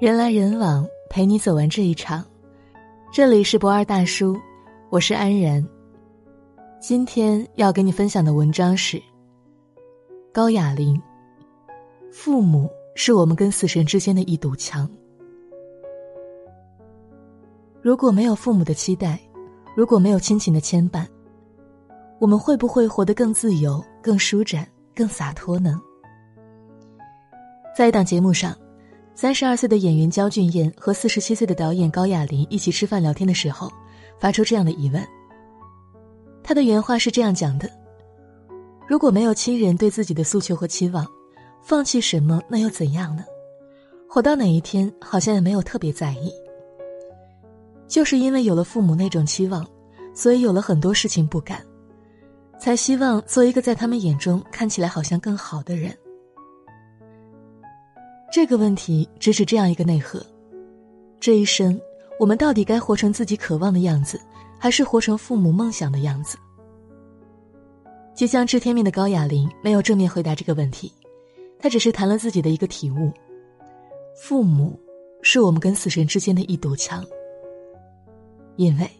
[0.00, 2.24] 人来人往，陪你走完这一场。
[3.12, 4.38] 这里是博二大叔，
[4.90, 5.66] 我是安然。
[6.78, 9.02] 今天要给你分享的文章是
[10.32, 11.02] 高雅玲。
[12.12, 14.88] 父母是我们跟死神之间的一堵墙。
[17.82, 19.18] 如果没有父母的期待，
[19.74, 21.04] 如果没有亲情的牵绊，
[22.20, 25.76] 我们会不会活得更自由、更舒展、更洒脱呢？
[27.76, 28.56] 在一档节目上。
[29.20, 33.68] 三十二岁的演员焦俊艳和四十七岁的导演高亚麟一起吃饭聊天的时候，
[34.16, 35.04] 发出这样的疑问。
[36.40, 37.68] 他的原话是这样讲的
[38.86, 41.04] ：“如果没有亲人对自己的诉求和期望，
[41.60, 43.24] 放弃什么那又怎样呢？
[44.08, 46.32] 活到哪一天好像也没有特别在意。
[47.88, 49.66] 就是因为有了父母那种期望，
[50.14, 51.60] 所以有了很多事情不敢，
[52.56, 55.92] 才希望做一个在他们眼中看起来好像更好的人。”
[58.30, 60.24] 这个问题只是这样一个内核：
[61.18, 61.80] 这一生，
[62.20, 64.20] 我们到底该活成自己渴望的样子，
[64.58, 66.36] 还是活成父母梦想的样子？
[68.14, 70.92] 即将知天命的高雅玲没有正面回答这个问题，
[71.58, 73.10] 她只是谈了自己的一个体悟：
[74.14, 74.78] 父母
[75.22, 77.02] 是我们跟死神之间的一堵墙。
[78.56, 78.90] 因为，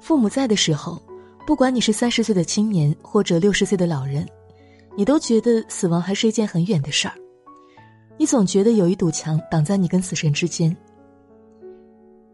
[0.00, 1.00] 父母在的时候，
[1.46, 4.26] 不管你是三十岁的青年或者六十岁的老人，
[4.96, 7.14] 你都觉得死亡还是一件很远的事儿。
[8.16, 10.74] 你总觉得有一堵墙挡在你跟死神之间，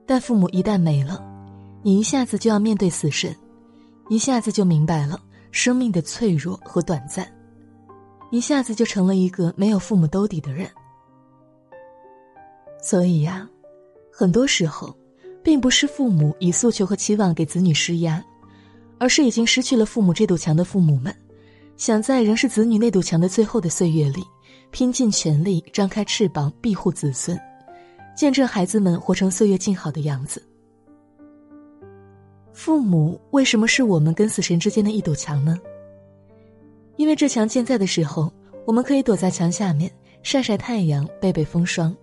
[0.06, 1.24] 但父母一旦没了，
[1.82, 3.34] 你一下子就要面对死神，
[4.08, 5.18] 一下子就明白了
[5.50, 7.26] 生命的脆弱和短暂，
[8.30, 10.68] 一下子就成了一个没有父母兜底的人。
[12.82, 13.48] 所以呀，
[14.12, 14.94] 很多时候，
[15.42, 18.22] 并不是父母以诉求和期望给子女施压，
[18.98, 21.14] 而是已经失去了父母这堵墙的父母们，
[21.76, 24.22] 想在仍是子女那堵墙的最后的岁月里。
[24.70, 27.38] 拼尽全力，张开翅膀庇护子孙，
[28.16, 30.42] 见证孩子们活成岁月静好的样子。
[32.52, 35.58] 父母为什么是我们跟死神之间的一堵墙呢？
[36.96, 38.32] 因为这墙健在的时候，
[38.66, 39.90] 我们可以躲在墙下面
[40.22, 41.96] 晒晒太阳，背背风霜。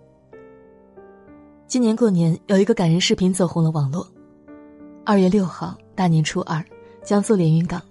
[1.67, 4.07] 今年过年有一个感人视频走红了网络。
[5.05, 6.63] 二月六号，大年初二，
[7.03, 7.81] 江苏连云港，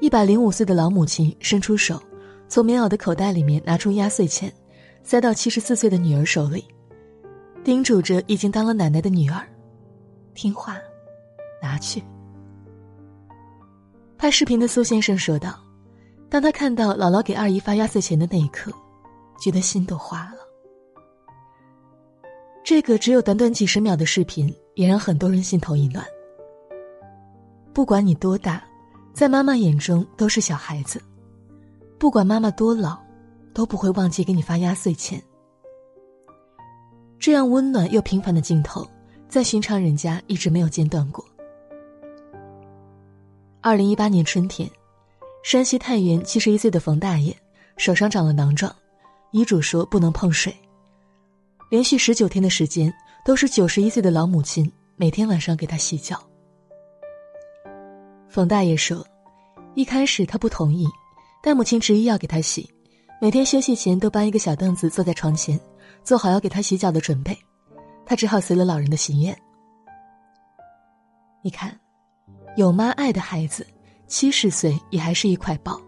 [0.00, 2.00] 一百零五岁的老母亲伸出手。
[2.48, 4.52] 从棉袄的口袋里面拿出压岁钱，
[5.02, 6.64] 塞到七十四岁的女儿手里，
[7.64, 9.44] 叮嘱着已经当了奶奶的女儿
[10.34, 10.76] ：“听话，
[11.60, 12.02] 拿去。”
[14.16, 15.58] 拍视频的苏先生说道
[16.30, 18.72] ：“当他看到姥姥给二姨发压岁钱的那一刻，
[19.40, 20.38] 觉得心都化了。”
[22.62, 26.02] 这个只有短短几十秒的视频，也让很多人心头一暖。
[27.74, 28.64] 不管你多大，
[29.12, 31.02] 在妈妈眼中都是小孩子。
[31.98, 32.98] 不管妈妈多老，
[33.54, 35.22] 都不会忘记给你发压岁钱。
[37.18, 38.86] 这样温暖又平凡的镜头，
[39.28, 41.24] 在寻常人家一直没有间断过。
[43.62, 44.68] 二零一八年春天，
[45.42, 47.34] 山西太原七十一岁的冯大爷
[47.78, 48.74] 手上长了囊状，
[49.30, 50.54] 遗嘱说不能碰水。
[51.70, 52.92] 连续十九天的时间，
[53.24, 56.22] 都是九十一岁的老母亲每天晚上给他洗脚。
[58.28, 59.02] 冯大爷说，
[59.74, 60.86] 一开始他不同意。
[61.46, 62.66] 但母亲执意要给他洗，
[63.20, 65.60] 每天休息前都搬一个小凳子坐在床前，
[66.02, 67.36] 做好要给他洗脚的准备，
[68.06, 69.36] 他只好随了老人的心愿。
[71.42, 71.78] 你看，
[72.56, 73.66] 有妈爱的孩子，
[74.06, 75.78] 七十岁也还是一块宝。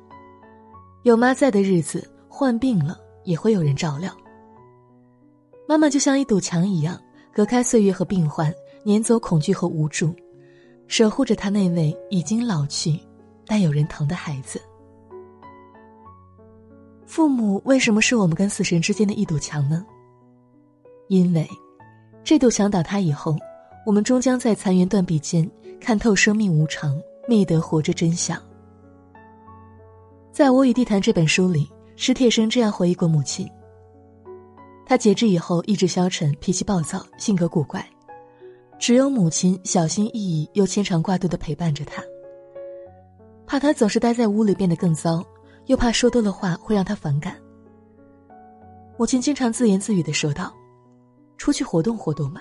[1.04, 4.14] 有妈在的日子，患病了也会有人照料。
[5.66, 7.00] 妈妈就像一堵墙一样，
[7.32, 8.52] 隔开岁月和病患，
[8.84, 10.14] 撵走恐惧和无助，
[10.86, 13.00] 守护着他那位已经老去，
[13.46, 14.60] 但有人疼的孩子。
[17.06, 19.86] 父母为什么是我们跟死神之间的一堵墙呢？
[21.08, 21.48] 因为，
[22.24, 23.36] 这堵墙倒塌以后，
[23.86, 25.48] 我们终将在残垣断壁间
[25.80, 28.36] 看透生命无常，觅得活着真相。
[30.32, 33.48] 在《我与地坛》这本书里，史铁生这样回忆过母亲：
[34.84, 37.88] 他截肢以后意志消沉，脾气暴躁，性格古怪，
[38.80, 42.02] 只有母亲小心翼翼又牵肠挂肚的陪伴着他，
[43.46, 45.24] 怕他总是待在屋里变得更糟。
[45.66, 47.36] 又怕说多了话会让他反感。
[48.96, 50.54] 母亲经常自言自语的说道
[51.36, 52.40] ：“出去活动活动嘛，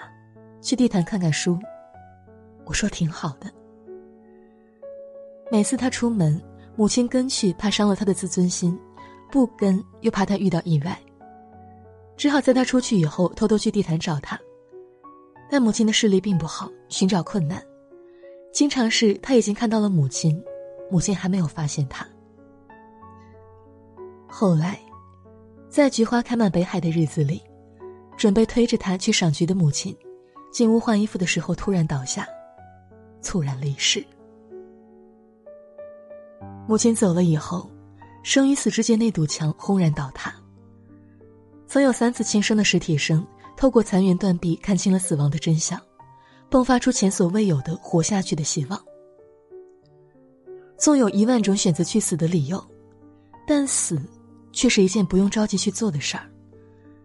[0.61, 1.59] 去地坛看看书。”
[2.65, 3.51] 我说：“挺好的。”
[5.51, 6.41] 每次他出门，
[6.75, 8.77] 母亲跟去怕伤了他的自尊心，
[9.29, 10.97] 不跟又怕他遇到意外，
[12.15, 14.39] 只好在他出去以后偷偷去地坛找他。
[15.49, 17.61] 但母亲的视力并不好，寻找困难，
[18.51, 20.41] 经常是他已经看到了母亲，
[20.89, 22.07] 母亲还没有发现他。
[24.37, 24.77] 后来，
[25.69, 27.41] 在菊花开满北海的日子里，
[28.17, 29.95] 准备推着他去赏菊的母亲，
[30.51, 32.27] 进屋换衣服的时候突然倒下，
[33.21, 34.05] 猝然离世。
[36.67, 37.71] 母亲走了以后，
[38.23, 40.35] 生与死之间那堵墙轰然倒塌。
[41.65, 45.81] 曾有三次轻生的史铁生透过残垣断壁看清了死亡的真相，
[46.51, 48.77] 迸发出前所未有的活下去的希望。
[50.77, 52.61] 纵有一万种选择去死的理由，
[53.47, 53.97] 但死，
[54.55, 56.25] 却是一件不用着急去做的事儿，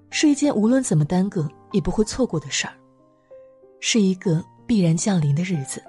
[0.08, 2.72] 是一件无论怎么耽搁也不会错过的事儿，
[3.80, 5.82] 是一个必然降临的日子。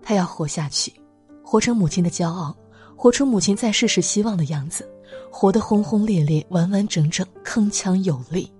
[0.00, 0.92] 他要活下去，
[1.44, 2.56] 活成母亲的骄傲，
[2.96, 4.88] 活出母亲在世时希望的样子，
[5.28, 8.50] 活得轰轰烈烈、完完整整、铿锵有力。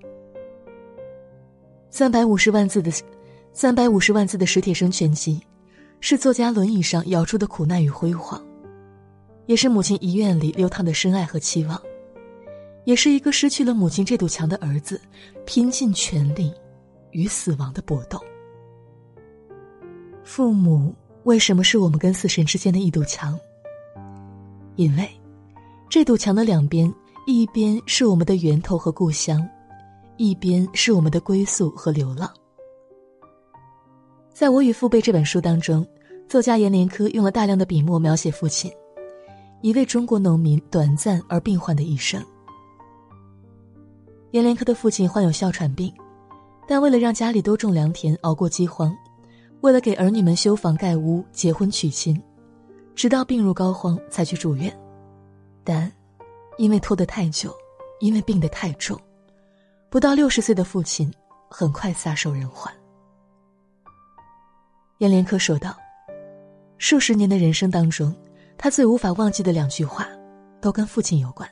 [1.91, 2.91] 三百五十万字的，
[3.53, 5.41] 三百五十万字的史铁生全集。
[6.05, 8.45] 是作家轮椅上摇出的苦难与辉煌，
[9.47, 11.81] 也是母亲遗愿里流淌的深爱和期望，
[12.85, 15.01] 也是一个失去了母亲这堵墙的儿子
[15.45, 16.53] 拼尽全力
[17.11, 18.21] 与死亡的搏斗。
[20.25, 20.95] 父母
[21.25, 23.39] 为什么是我们跟死神之间的一堵墙？
[24.77, 25.09] 因为
[25.91, 26.93] 这堵墙的两边，
[27.27, 29.47] 一边是我们的源头和故乡，
[30.17, 32.33] 一边是我们的归宿和流浪。
[34.33, 35.87] 在我与父辈这本书当中，
[36.27, 38.73] 作家阎连科用了大量的笔墨描写父亲，
[39.63, 42.23] 一位中国农民短暂而病患的一生。
[44.33, 45.93] 阎连科的父亲患有哮喘病，
[46.67, 48.93] 但为了让家里多种良田，熬过饥荒，
[49.61, 52.21] 为了给儿女们修房盖屋、结婚娶亲，
[52.97, 54.77] 直到病入膏肓才去住院，
[55.63, 55.91] 但
[56.59, 57.55] 因为拖得太久，
[58.01, 58.99] 因为病得太重，
[59.89, 61.09] 不到六十岁的父亲
[61.49, 62.73] 很快撒手人寰。
[64.99, 65.77] 阎连科说道
[66.79, 68.15] ：“数十年的人生当中，
[68.63, 70.07] 他最无法忘记的两句话，
[70.61, 71.51] 都跟父亲有关。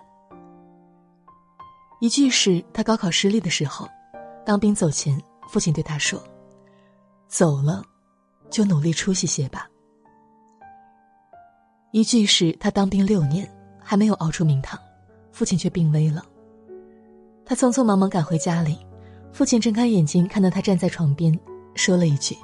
[1.98, 3.88] 一句是他高考失利的时候，
[4.46, 6.22] 当兵走前，父亲对他说
[7.26, 7.82] ：‘走了，
[8.48, 9.68] 就努力出息些吧。’
[11.90, 13.44] 一句是他当兵六年
[13.82, 14.78] 还没有熬出名堂，
[15.32, 16.24] 父亲却病危了。
[17.44, 18.78] 他匆匆忙忙赶回家里，
[19.32, 21.36] 父亲睁开眼睛看到他站在床边，
[21.74, 22.36] 说了一句。”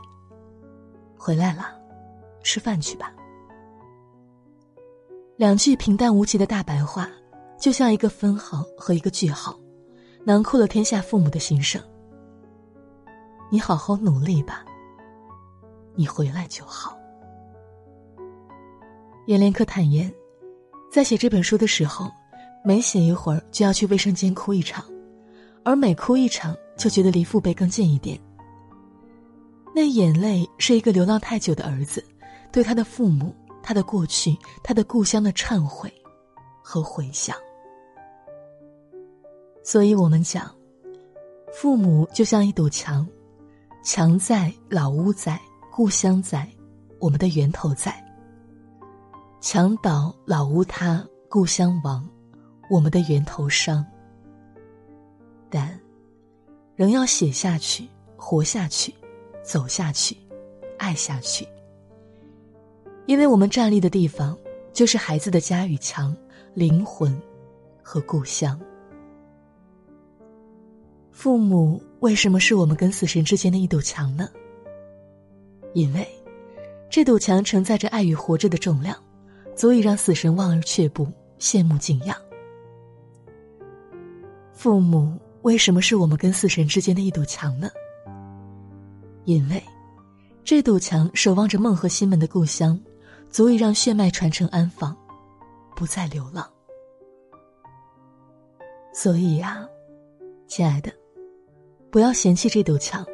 [1.17, 1.69] 回来了，
[2.43, 3.13] 吃饭去吧。
[5.37, 7.07] 两句平淡无奇的大白话，
[7.61, 9.55] 就像一个分号和一个句号，
[10.25, 11.79] 囊括了天下父母的心声。
[13.51, 14.65] 你好好努力吧，
[15.95, 16.97] 你回来就好。
[19.27, 20.11] 阎连科坦言，
[20.91, 22.11] 在写这本书的时候，
[22.65, 24.83] 每写一会儿就要去卫生间哭一场，
[25.65, 28.19] 而每哭一场就觉得离父辈更近一点。
[29.75, 32.03] 那眼泪是一个流浪太久的儿子，
[32.51, 33.35] 对他的父母、
[33.67, 35.93] 他的过去、他的故乡的忏悔
[36.63, 37.37] 和回想。
[39.65, 40.55] 所以我们讲，
[41.53, 43.05] 父母就像一堵墙，
[43.83, 45.41] 墙在，老屋在，
[45.73, 46.49] 故乡在，
[47.01, 47.93] 我们的源头在。
[49.41, 52.09] 墙倒，老屋塌，故乡亡，
[52.71, 53.85] 我们的源头伤。
[55.51, 55.77] 但，
[56.77, 58.95] 仍要写下去，活下去。
[59.43, 60.17] 走下去，
[60.79, 61.45] 爱下去。
[63.07, 64.37] 因为我们站立的地方，
[64.73, 66.15] 就是孩子的家与墙、
[66.55, 67.17] 灵魂
[67.83, 68.61] 和故乡。
[71.13, 74.29] 父母为什么是我们跟死神之间的一堵墙呢？
[75.73, 76.07] 因为，
[76.91, 78.97] 这堵墙承载着爱与活着的重量，
[79.55, 81.07] 足以让死神望而却步、
[81.39, 82.17] 羡慕敬仰。
[84.53, 87.69] 父母为什么是我们跟死神之间的一堵墙呢？
[89.25, 89.63] 因为，
[90.45, 92.79] 这堵墙守望着梦和心门的故乡，
[93.37, 94.97] 足以让血脉传承安放，
[95.75, 96.51] 不再流浪。
[98.95, 99.69] 所以呀，
[100.47, 100.91] 亲爱的，
[101.91, 103.05] 不要嫌弃这堵墙，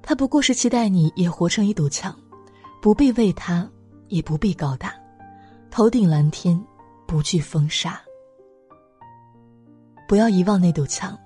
[0.00, 2.16] 它不过是期待你也活成一堵墙，
[2.80, 3.68] 不必为它，
[4.06, 4.94] 也不必高大，
[5.72, 6.64] 头顶蓝天，
[7.04, 8.00] 不惧风沙。
[10.06, 11.18] 不要遗忘那堵墙，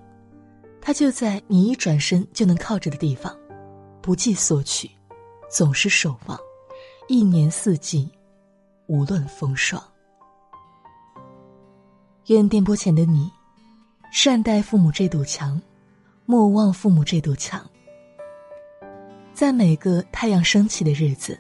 [0.81, 3.39] 它就在你一转身就能靠着的地方。
[4.01, 4.91] 不计索取，
[5.51, 6.41] 总是守望，
[7.09, 8.11] 一年四季，
[8.87, 9.81] 无论风霜。
[12.27, 13.31] 愿电波前的你，
[14.11, 15.61] 善待父母这堵墙，
[16.25, 17.65] 莫忘父母这堵墙。
[19.33, 21.39] 在每个太阳升起的日子，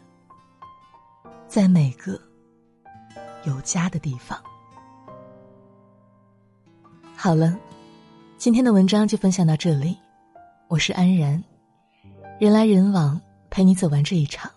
[1.49, 2.21] 在每个
[3.45, 4.41] 有家的地方。
[7.17, 7.59] 好了，
[8.39, 9.99] 今天的文章就分享到这里，
[10.69, 11.43] 我是安然。
[12.39, 13.21] 人来人往，
[13.51, 14.49] 陪你走完这一场。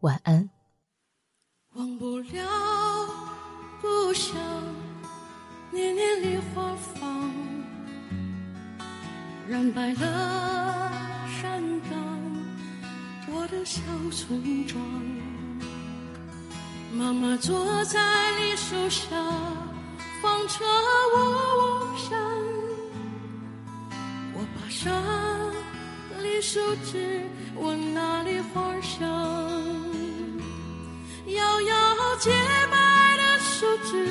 [0.00, 0.48] 晚安。
[1.74, 2.48] 忘不了
[3.82, 4.34] 故乡，
[5.70, 7.30] 年年梨花放，
[9.46, 10.90] 染白了
[11.42, 11.98] 山岗，
[13.28, 14.82] 我的小村庄。
[16.94, 18.00] 妈妈坐在
[18.38, 19.06] 梨树下，
[20.22, 20.64] 纺着
[21.14, 21.16] 我
[21.60, 22.18] 梦想。
[24.32, 24.90] 我爬上
[26.22, 27.22] 梨树枝，
[27.56, 29.06] 闻那里花香，
[31.36, 32.30] 摇摇洁
[32.70, 32.76] 白
[33.16, 34.06] 的树枝，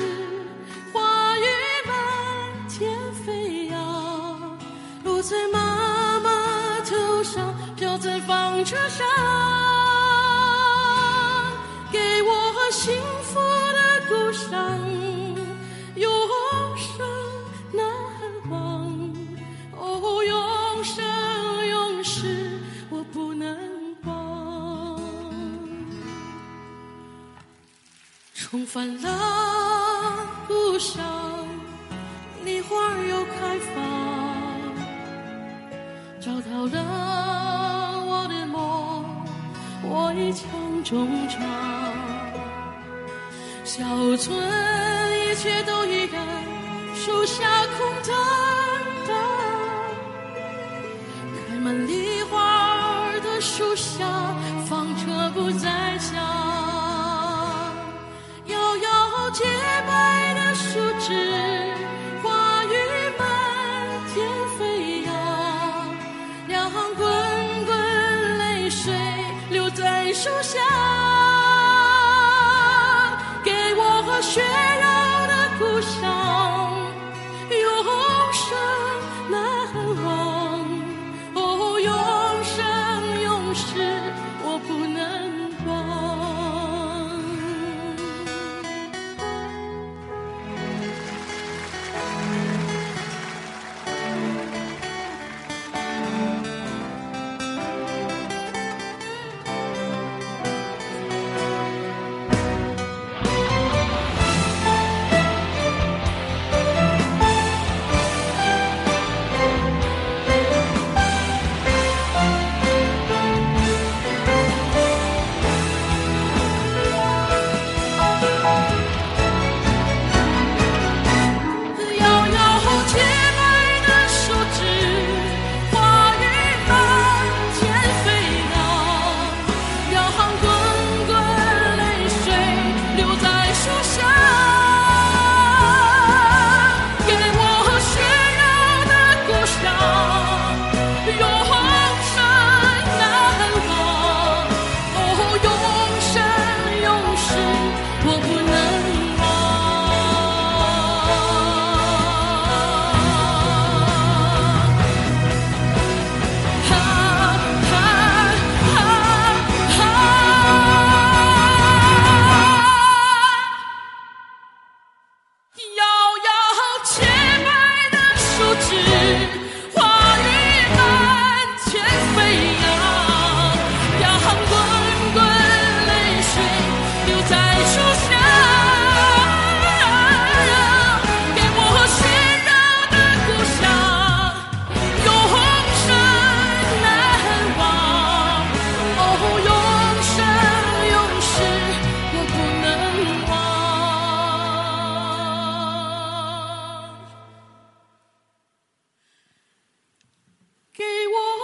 [0.92, 1.46] 花雨
[1.86, 2.90] 满天
[3.24, 4.58] 飞扬，
[5.04, 9.06] 落在妈妈头上，飘在纺车上，
[28.50, 31.00] 重返了故乡，
[32.44, 32.74] 梨花
[33.08, 33.84] 又开放，
[36.20, 39.04] 找到了我的梦，
[39.84, 41.40] 我已强中唱。
[43.62, 43.84] 小
[44.16, 44.36] 村
[45.14, 46.26] 一切都依然，
[46.96, 47.44] 树下
[47.78, 48.16] 空荡
[49.06, 49.16] 荡，
[51.46, 54.04] 开满梨花的树下，
[54.66, 55.89] 纺车不再
[59.90, 61.08] 白的树枝，
[62.22, 62.74] 花雨
[63.18, 63.26] 满
[64.12, 64.14] 天
[64.56, 65.12] 飞扬，
[66.46, 67.04] 两行滚
[67.66, 67.74] 滚
[68.38, 68.92] 泪水
[69.50, 70.60] 流在树下，
[73.42, 74.59] 给我血肉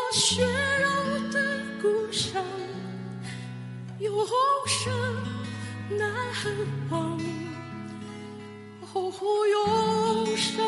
[0.08, 0.88] 我血肉
[1.32, 1.40] 的
[1.82, 2.40] 故乡，
[3.98, 4.24] 永
[4.66, 4.92] 生
[5.98, 6.08] 难
[6.90, 7.18] 忘。
[8.94, 9.12] 哦，
[9.50, 10.64] 永生